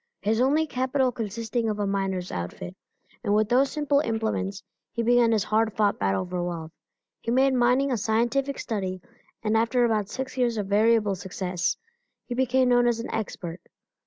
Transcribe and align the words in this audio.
His 0.21 0.41
only 0.41 0.65
capital 0.65 1.11
consisting 1.11 1.69
of 1.69 1.77
a 1.77 1.85
miner's 1.85 2.31
outfit, 2.31 2.75
and 3.23 3.35
with 3.35 3.49
those 3.49 3.69
simple 3.71 3.99
implements 3.99 4.63
he 4.91 5.03
began 5.03 5.31
his 5.31 5.43
hard 5.43 5.73
fought 5.77 5.99
battle 5.99 6.25
for 6.25 6.43
wealth. 6.43 6.71
He 7.19 7.29
made 7.29 7.53
mining 7.53 7.91
a 7.91 7.97
scientific 7.97 8.57
study 8.57 8.99
and 9.43 9.55
after 9.55 9.85
about 9.85 10.09
six 10.09 10.35
years 10.39 10.57
of 10.57 10.65
variable 10.65 11.13
success, 11.13 11.77
he 12.25 12.33
became 12.33 12.69
known 12.69 12.87
as 12.87 12.99
an 12.99 13.13
expert. 13.13 13.61